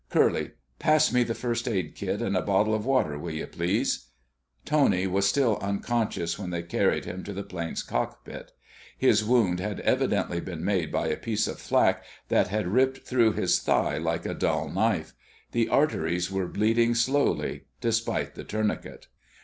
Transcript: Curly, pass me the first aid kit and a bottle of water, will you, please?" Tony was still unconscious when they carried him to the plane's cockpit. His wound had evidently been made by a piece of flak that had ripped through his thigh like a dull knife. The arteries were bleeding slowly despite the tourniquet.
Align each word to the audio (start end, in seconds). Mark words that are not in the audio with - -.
Curly, 0.09 0.53
pass 0.79 1.13
me 1.13 1.21
the 1.21 1.35
first 1.35 1.67
aid 1.67 1.93
kit 1.93 2.23
and 2.23 2.35
a 2.35 2.41
bottle 2.41 2.73
of 2.73 2.87
water, 2.87 3.19
will 3.19 3.35
you, 3.35 3.45
please?" 3.45 4.07
Tony 4.65 5.05
was 5.05 5.29
still 5.29 5.59
unconscious 5.61 6.39
when 6.39 6.49
they 6.49 6.63
carried 6.63 7.05
him 7.05 7.23
to 7.23 7.33
the 7.33 7.43
plane's 7.43 7.83
cockpit. 7.83 8.51
His 8.97 9.23
wound 9.23 9.59
had 9.59 9.79
evidently 9.81 10.39
been 10.39 10.65
made 10.65 10.91
by 10.91 11.09
a 11.09 11.17
piece 11.17 11.45
of 11.45 11.59
flak 11.59 12.03
that 12.29 12.47
had 12.47 12.65
ripped 12.65 13.07
through 13.07 13.33
his 13.33 13.59
thigh 13.59 13.99
like 13.99 14.25
a 14.25 14.33
dull 14.33 14.69
knife. 14.69 15.13
The 15.51 15.69
arteries 15.69 16.31
were 16.31 16.47
bleeding 16.47 16.95
slowly 16.95 17.65
despite 17.79 18.33
the 18.33 18.43
tourniquet. 18.43 19.05